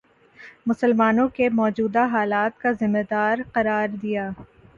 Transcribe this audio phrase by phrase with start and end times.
[0.67, 4.29] مسلمانوں کے موجودہ حالات کا ذمہ دار قرار دیا